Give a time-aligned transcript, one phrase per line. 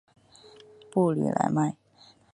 [0.89, 1.75] 布吕莱迈。